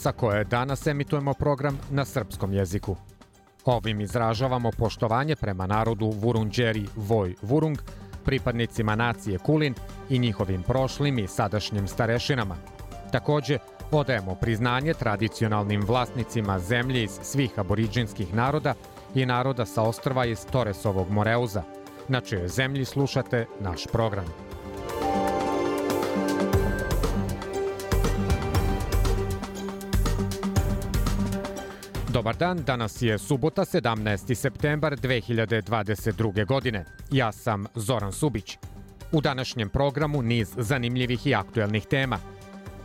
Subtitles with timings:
[0.00, 2.96] sa koje danas emitujemo program na srpskom jeziku.
[3.64, 7.78] Ovim izražavamo poštovanje prema narodu Vurunđeri Voj Vurung,
[8.24, 9.74] pripadnicima nacije Kulin
[10.10, 12.56] i njihovim prošlim i sadašnjim starešinama.
[13.12, 13.58] Takođe,
[13.90, 18.74] odajemo priznanje tradicionalnim vlasnicima zemlje iz svih aboriđinskih naroda
[19.14, 21.62] i naroda sa ostrva iz Toresovog Moreuza,
[22.08, 24.26] na čijoj zemlji slušate naš program.
[32.12, 34.34] Dobar dan, danas je subota 17.
[34.34, 36.46] septembar 2022.
[36.46, 36.84] godine.
[37.10, 38.58] Ja sam Zoran Subić.
[39.12, 42.18] U današnjem programu niz zanimljivih i aktuelnih tema.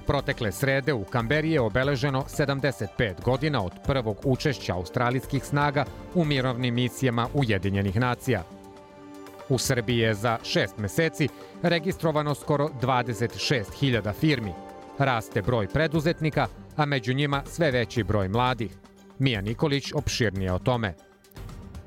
[0.07, 6.73] Protekle srede u Kamberi je obeleženo 75 godina od prvog učešća australijskih snaga u mirovnim
[6.75, 8.43] misijama Ujedinjenih nacija.
[9.49, 11.27] U Srbiji je za šest meseci
[11.61, 14.53] registrovano skoro 26.000 firmi.
[14.99, 18.71] Raste broj preduzetnika, a među njima sve veći broj mladih.
[19.19, 20.93] Mija Nikolić opširnije o tome.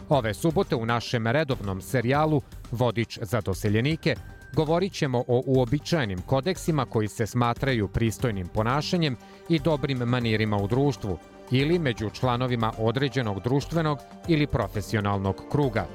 [0.08, 4.16] Ove subote u našem redovnom serijalu Vodič za doseljenike
[4.54, 9.16] govorit ćemo o uobičajenim kodeksima koji se smatraju pristojnim ponašanjem
[9.48, 11.18] i dobrim manirima u društvu
[11.50, 13.98] ili među članovima određenog društvenog
[14.28, 15.86] ili profesionalnog kruga.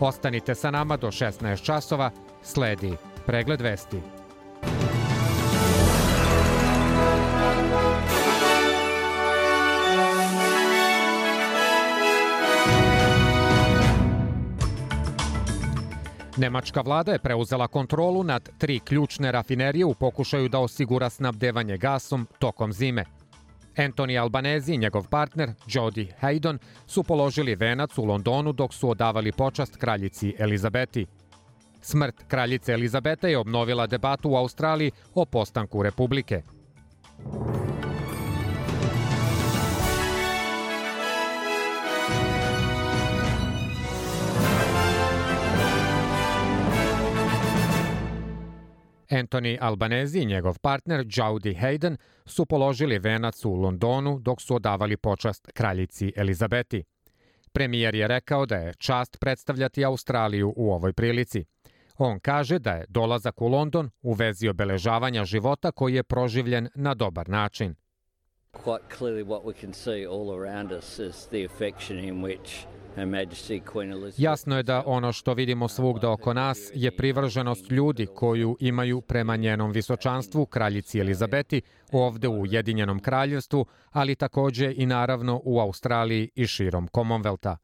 [0.00, 2.10] Ostanite sa nama do 16 časova,
[2.42, 4.19] sledi pregled vesti.
[16.40, 22.26] Nemačka vlada je preuzela kontrolu nad tri ključne rafinerije u pokušaju da osigura snabdevanje gasom
[22.38, 23.04] tokom zime.
[23.76, 29.32] Anthony Albanese i njegov partner Jody Haydon su položili venac u Londonu dok su odavali
[29.32, 31.06] počast kraljici Elizabeti.
[31.80, 36.42] Smrt kraljice Elizabete je obnovila debatu u Australiji o postanku Republike.
[49.10, 54.96] Anthony Albanese i njegov partner Jody Hayden su položili venac u Londonu dok su odavali
[54.96, 56.84] počast kraljici Elizabeti.
[57.52, 61.44] Premijer je rekao da je čast predstavljati Australiju u ovoj prilici.
[61.98, 66.94] On kaže da je dolazak u London u vezi obeležavanja života koji je proživljen na
[66.94, 67.74] dobar način.
[68.52, 72.66] Quite clearly what we can see all around us is the affection in which
[74.16, 79.36] Jasno je da ono što vidimo svugda oko nas je privrženost ljudi koju imaju prema
[79.36, 81.62] njenom visočanstvu, kraljici Elizabeti,
[81.92, 87.56] ovde u Ujedinjenom kraljevstvu, ali takođe i naravno u Australiji i širom Commonwealtha.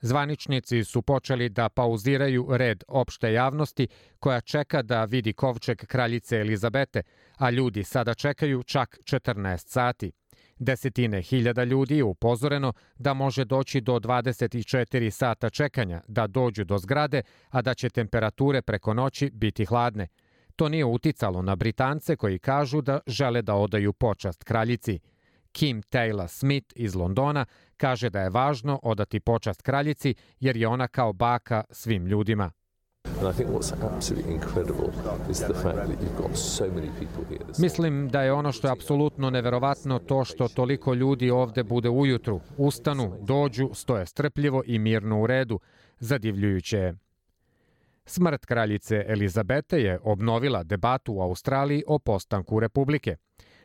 [0.00, 3.88] Zvaničnici su počeli da pauziraju red opšte javnosti
[4.18, 7.02] koja čeka da vidi kovčeg kraljice Elizabete,
[7.36, 10.12] a ljudi sada čekaju čak 14 sati–
[10.58, 16.78] Desetine hiljada ljudi je upozoreno da može doći do 24 sata čekanja da dođu do
[16.78, 20.08] zgrade, a da će temperature preko noći biti hladne.
[20.56, 25.00] To nije uticalo na Britance koji kažu da žele da odaju počast kraljici.
[25.52, 27.46] Kim Taylor Smith iz Londona
[27.76, 32.50] kaže da je važno odati počast kraljici jer je ona kao baka svim ljudima.
[37.58, 42.40] Mislim da je ono što je apsolutno neverovatno to što toliko ljudi ovde bude ujutru,
[42.56, 45.60] ustanu, dođu, stoje strpljivo i mirno u redu.
[45.98, 46.94] Zadivljujuće je.
[48.06, 53.16] Smrt kraljice Elizabete je obnovila debatu u Australiji o postanku Republike.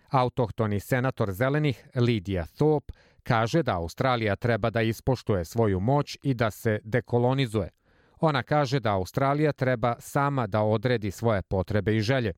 [0.10, 2.94] Autohtoni senator zelenih Lydia Thorpe
[3.24, 7.70] kaže da Australija treba da ispoštuje svoju moć i da se dekolonizuje–
[8.22, 12.34] Ona kaže da Australija treba sama da odredi svoje potrebe i želje.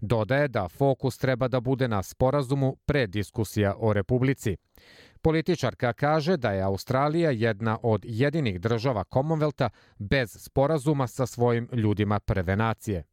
[0.00, 4.56] Dodaje da fokus treba da bude na sporazumu pre diskusija o Republici.
[5.22, 9.68] Političarka kaže da je Australija jedna od jedinih država Commonwealtha
[9.98, 13.04] bez sporazuma sa svojim ljudima prve nacije.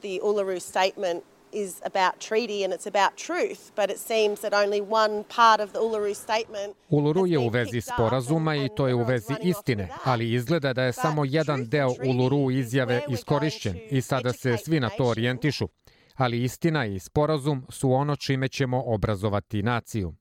[0.00, 4.80] The Uluru Statement is about treaty and it's about truth, but it seems that only
[4.80, 9.04] one part of the Uluru statement Uluru je u vezi sporazuma i to je u
[9.04, 14.56] vezi istine, ali izgleda da je samo jedan deo Uluru izjave iskorišćen i sada se
[14.56, 15.68] svi na to orijentišu.
[16.14, 20.14] ali istina i sporazum su ono čime ćemo obrazovati naciju.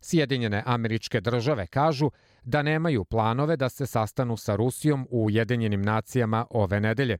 [0.00, 2.10] Sjedinjene američke države kažu
[2.44, 7.18] da nemaju planove da se sastanu sa Rusijom u Ujedinjenim nacijama ove nedelje,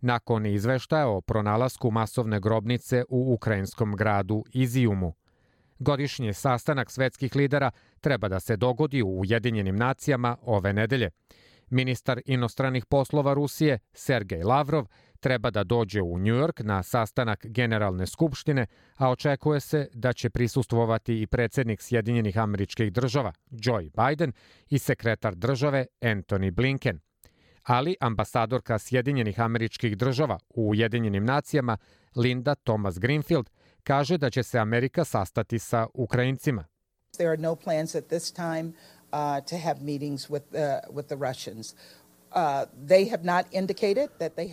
[0.00, 5.14] nakon izveštaja o pronalasku masovne grobnice u ukrajinskom gradu Izijumu.
[5.78, 7.70] Godišnji sastanak svetskih lidera
[8.00, 11.10] treba da se dogodi u Ujedinjenim nacijama ove nedelje.
[11.70, 14.86] Ministar inostranih poslova Rusije Sergej Lavrov
[15.20, 21.22] treba da dođe u Njujork na sastanak Generalne skupštine, a očekuje se da će prisustvovati
[21.22, 24.32] i predsednik Sjedinjenih američkih država Joe Biden
[24.68, 27.00] i sekretar države Anthony Blinken.
[27.70, 31.76] Ali ambasadorka Sjedinjenih američkih država u Ujedinjenim nacijama
[32.16, 33.50] Linda Thomas Greenfield
[33.84, 36.64] kaže da će se Amerika sastati sa Ukrajincima.
[37.12, 38.72] There are no plans at this time
[39.12, 41.74] uh, to have meetings with, uh, with the Russians.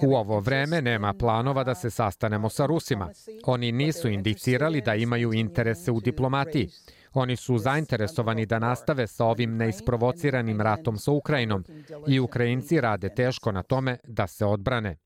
[0.07, 3.09] U ovo vreme nema planova da se sastanemo sa Rusima.
[3.45, 6.69] Oni nisu indicirali da imaju interese u diplomatiji.
[7.13, 11.63] Oni su zainteresovani da nastave sa ovim neisprovociranim ratom sa Ukrajinom
[12.07, 14.97] i Ukrajinci rade teško na tome da se odbrane.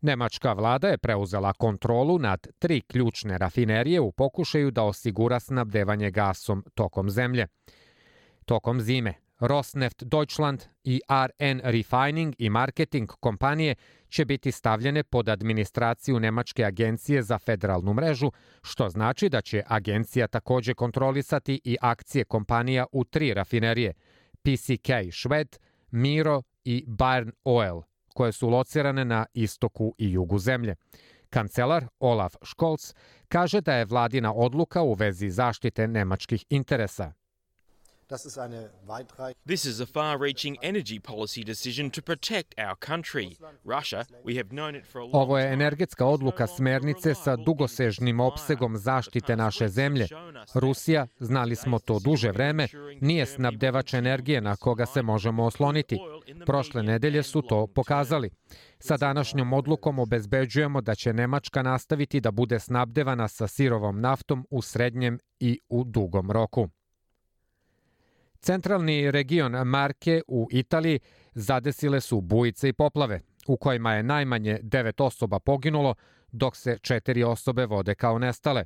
[0.00, 6.64] Nemačka vlada je preuzela kontrolu nad tri ključne rafinerije u pokušaju da osigura snabdevanje gasom
[6.74, 7.46] tokom zemlje.
[8.44, 13.74] Tokom zime Rosneft Deutschland i RN Refining i Marketing kompanije
[14.08, 18.30] će biti stavljene pod administraciju Nemačke agencije za federalnu mrežu,
[18.62, 23.92] što znači da će agencija takođe kontrolisati i akcije kompanija u tri rafinerije
[24.42, 25.56] PCK Šved,
[25.90, 27.80] Miro i Bayern Oil,
[28.14, 30.74] koje su locirane na istoku i jugu zemlje.
[31.30, 32.94] Kancelar Olaf Scholz
[33.28, 37.12] kaže da je vladina odluka u vezi zaštite nemačkih interesa.
[39.46, 43.36] This is a far reaching energy policy decision to protect our country.
[43.64, 48.20] Russia, we have known it for a long Ovo je energetska odluka smernice sa dugosežnim
[48.20, 50.08] opsegom zaštite naše zemlje.
[50.54, 52.68] Rusija, znali smo to duže vreme,
[53.00, 55.98] nije snabdevač energije na koga se možemo osloniti.
[56.46, 58.30] Prošle nedelje su to pokazali.
[58.78, 64.62] Sa današnjom odlukom obezbeđujemo da će Nemačka nastaviti da bude snabdevana sa sirovom naftom u
[64.62, 66.68] srednjem i u dugom roku.
[68.40, 71.00] Centralni region Marke u Italiji
[71.34, 75.94] zadesile su bujice i poplave, u kojima je najmanje devet osoba poginulo,
[76.32, 78.64] dok se četiri osobe vode kao nestale.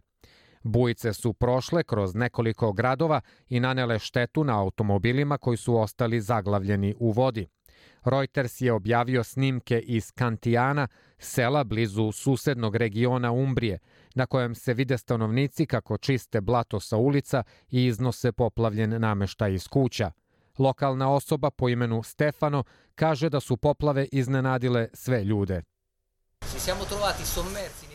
[0.62, 6.94] Bujice su prošle kroz nekoliko gradova i nanele štetu na automobilima koji su ostali zaglavljeni
[6.98, 7.46] u vodi.
[8.04, 10.88] Reuters je objavio snimke iz Kantijana,
[11.18, 13.78] sela blizu susednog regiona Umbrije,
[14.14, 19.68] na kojem se vide stanovnici kako čiste blato sa ulica i iznose poplavljen nameštaj iz
[19.68, 20.10] kuća.
[20.58, 22.64] Lokalna osoba po imenu Stefano
[22.94, 25.62] kaže da su poplave iznenadile sve ljude.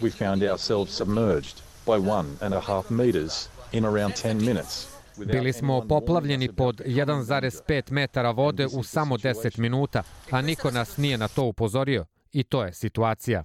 [0.02, 4.88] We found ourselves submerged by one and a half meters in around 10 minutes.
[5.26, 11.18] Bili smo poplavljeni pod 1,5 metara vode u samo 10 minuta, a niko nas nije
[11.18, 12.06] na to upozorio.
[12.32, 13.44] I to je situacija.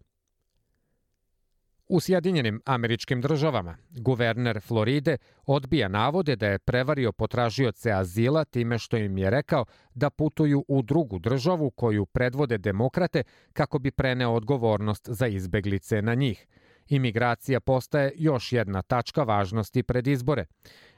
[1.89, 5.17] U Sjedinjenim američkim državama, guverner Floride
[5.47, 9.65] odbija navode da je prevario potražioce azila time što im je rekao
[9.95, 13.23] da putuju u drugu državu koju predvode demokrate
[13.53, 16.47] kako bi preneo odgovornost za izbeglice na njih.
[16.89, 20.47] Imigracija postaje još jedna tačka važnosti pred izbore.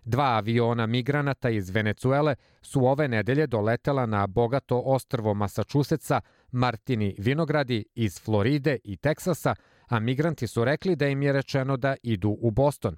[0.05, 6.21] Dva aviona migranata iz Venecuele su ove nedelje doletela na bogato ostrvo Masačuseca,
[6.51, 9.55] Martini Vinogradi iz Floride i Teksasa,
[9.87, 12.97] a migranti su rekli da im je rečeno da idu u Boston.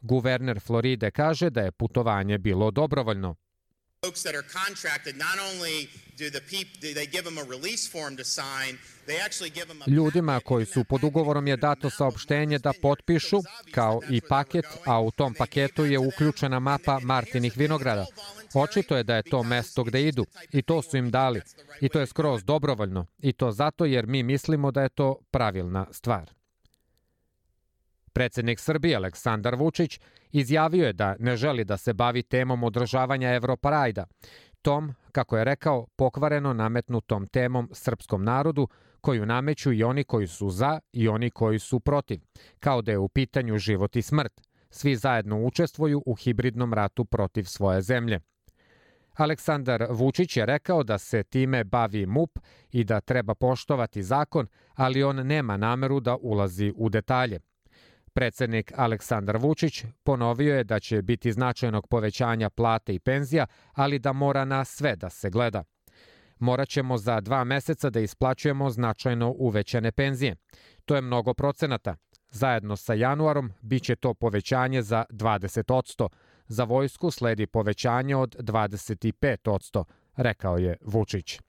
[0.00, 3.34] Guverner Floride kaže da je putovanje bilo dobrovoljno.
[4.04, 7.90] Folks that are contracted, not only do the people, do they give them a release
[7.90, 8.78] form to sign,
[9.86, 13.40] Ljudima koji su pod ugovorom je dato saopštenje da potpišu,
[13.70, 18.06] kao i paket, a u tom paketu je uključena mapa Martinih vinograda.
[18.54, 21.40] Očito je da je to mesto gde idu i to su im dali.
[21.80, 23.06] I to je skroz dobrovoljno.
[23.18, 26.30] I to zato jer mi mislimo da je to pravilna stvar.
[28.12, 30.00] Predsednik Srbije Aleksandar Vučić
[30.32, 34.06] izjavio je da ne želi da se bavi temom održavanja Evroparajda,
[34.62, 38.68] tom, kako je rekao, pokvareno nametnutom temom srpskom narodu,
[39.00, 42.20] koju nameću i oni koji su za i oni koji su protiv,
[42.60, 44.40] kao da je u pitanju život i smrt.
[44.70, 48.20] Svi zajedno učestvuju u hibridnom ratu protiv svoje zemlje.
[49.18, 52.38] Aleksandar Vučić je rekao da se time bavi MUP
[52.70, 57.40] i da treba poštovati zakon, ali on nema nameru da ulazi u detalje.
[58.12, 64.12] Predsednik Aleksandar Vučić ponovio je da će biti značajnog povećanja plate i penzija, ali da
[64.12, 65.64] mora na sve da se gleda.
[66.38, 70.36] Morat ćemo za dva meseca da isplaćujemo značajno uvećane penzije.
[70.84, 71.96] To je mnogo procenata.
[72.30, 76.08] Zajedno sa januarom biće to povećanje za 20%.
[76.48, 79.84] Za vojsku sledi povećanje od 25%,
[80.16, 81.40] rekao je Vučić.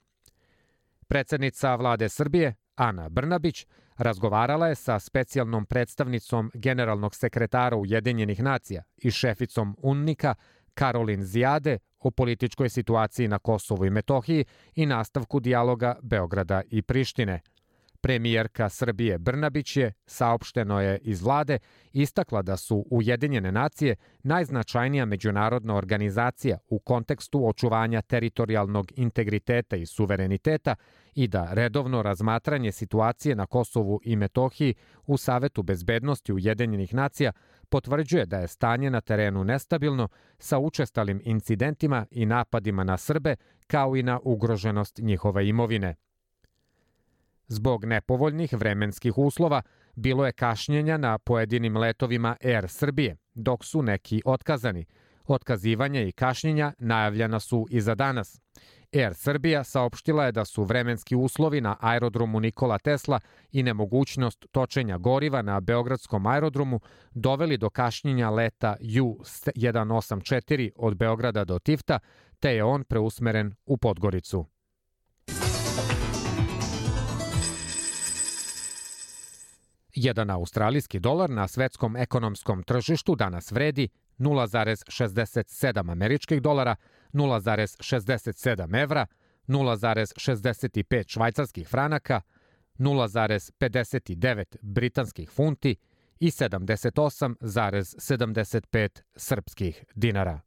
[1.08, 3.66] Predsednica vlade Srbije, Ana Brnabić,
[3.98, 10.36] razgovarala je sa specijalnom predstavnicom generalnog sekretara Ujedinjenih nacija i šeficom UNNIKA
[10.74, 17.40] Karolin Zijade o političkoj situaciji na Kosovu i Metohiji i nastavku dijaloga Beograda i Prištine–
[18.02, 21.60] Premijerka Srbije Brnabić je, saopšteno je iz vlade,
[21.94, 30.76] istakla da su Ujedinjene nacije najznačajnija međunarodna organizacija u kontekstu očuvanja teritorijalnog integriteta i suvereniteta
[31.16, 34.76] i da redovno razmatranje situacije na Kosovu i Metohiji
[35.08, 37.32] u Savetu bezbednosti Ujedinjenih nacija
[37.70, 43.36] potvrđuje da je stanje na terenu nestabilno sa učestalim incidentima i napadima na Srbe
[43.68, 45.96] kao i na ugroženost njihove imovine.
[47.52, 49.62] Zbog nepovoljnih vremenskih uslova
[49.96, 54.86] bilo je kašnjenja na pojedinim letovima Air Srbije, dok su neki otkazani.
[55.28, 58.42] Otkazivanja i kašnjenja najavljena su i za danas.
[58.94, 63.20] Air Srbija saopštila je da su vremenski uslovi na aerodromu Nikola Tesla
[63.52, 66.80] i nemogućnost točenja goriva na Beogradskom aerodromu
[67.12, 72.00] doveli do kašnjenja leta U-184 od Beograda do Tifta,
[72.40, 74.46] te je on preusmeren u Podgoricu.
[80.02, 83.90] Jedan australijski dolar na svetskom ekonomskom tržištu danas vredi
[84.20, 86.76] 0,67 američkih dolara,
[87.14, 89.08] 0,67 evra,
[89.48, 92.22] 0,65 švajcarskih franaka,
[92.78, 95.76] 0,59 britanskih funti
[96.20, 100.40] i 78,75 srpskih dinara.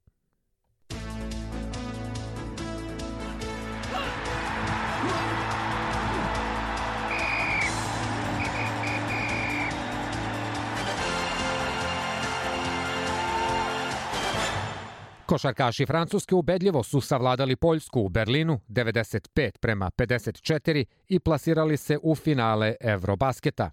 [15.33, 22.15] Košarkaši Francuske ubedljivo su savladali Poljsku u Berlinu 95 prema 54 i plasirali se u
[22.15, 23.71] finale Eurobasketa.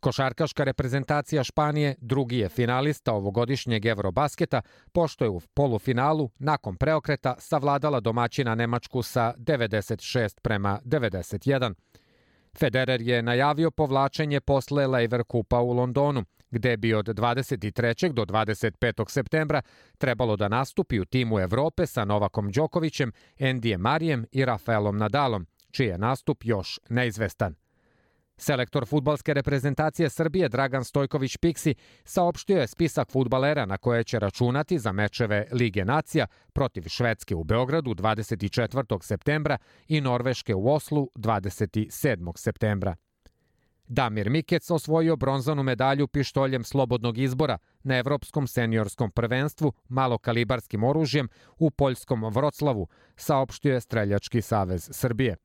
[0.00, 8.00] Košarkaška reprezentacija Španije drugi je finalista ovogodišnjeg Eurobasketa, pošto je u polufinalu nakon preokreta savladala
[8.00, 11.74] domaćina Nemačku sa 96 prema 91.
[12.58, 18.12] Federer je najavio povlačenje posle Lever Kupa u Londonu, gde bi od 23.
[18.12, 19.10] do 25.
[19.10, 19.62] septembra
[19.98, 25.86] trebalo da nastupi u timu Evrope sa Novakom Đokovićem, Endijem Marijem i Rafaelom Nadalom, čiji
[25.86, 27.54] je nastup još neizvestan.
[28.40, 34.78] Selektor futbalske reprezentacije Srbije Dragan Stojković Piksi saopštio je spisak futbalera na koje će računati
[34.78, 39.02] za mečeve Lige nacija protiv Švedske u Beogradu 24.
[39.02, 42.32] septembra i Norveške u Oslu 27.
[42.36, 42.96] septembra.
[43.92, 51.28] Damir Mikec osvojio bronzanu medalju pištoljem slobodnog izbora na Evropskom seniorskom prvenstvu malokalibarskim oružjem
[51.58, 55.36] u Poljskom Vroclavu, saopštio je Streljački savez Srbije.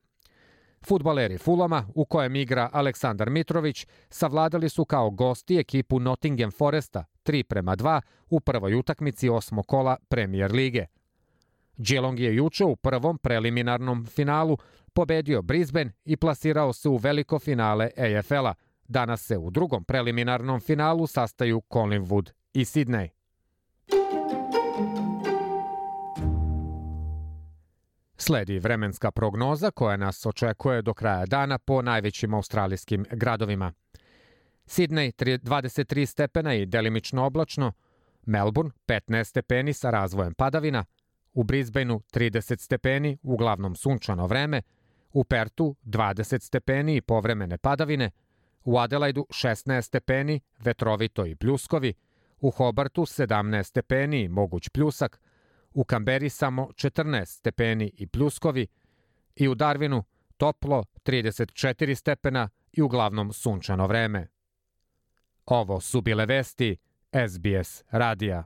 [0.88, 7.44] Futbaleri Fulama, u kojem igra Aleksandar Mitrović, savladali su kao gosti ekipu Nottingham Foresta 3
[7.44, 10.86] prema 2 u prvoj utakmici osmo kola Premier lige.
[11.78, 14.58] Geelong je juče u prvom preliminarnom finalu
[14.94, 18.54] pobedio Brisbane i plasirao se u veliko finale AFL-a.
[18.88, 23.08] Danas se u drugom preliminarnom finalu sastaju Collingwood i Sydney.
[28.18, 33.74] Sledi vremenska prognoza koja nas očekuje do kraja dana po najvećim australijskim gradovima.
[34.66, 37.74] Sydney 23 stepena i delimično oblačno,
[38.26, 40.86] Melbourne 15 stepeni sa razvojem padavina,
[41.36, 44.62] u Brisbaneu 30 stepeni, uglavnom sunčano vreme,
[45.14, 48.12] u Pertu 20 stepeni i povremene padavine,
[48.64, 51.94] u Adelaidu 16 stepeni, vetrovito i pljuskovi,
[52.40, 55.20] u Hobartu 17 stepeni i moguć pljusak,
[55.74, 58.68] u Kamberi samo 14 stepeni i pljuskovi.
[59.36, 60.04] I u Darwinu
[60.38, 64.28] toplo 34 stepena i uglavnom sunčano vreme.
[65.46, 66.78] Ovo su bile vesti
[67.28, 68.46] SBS radija.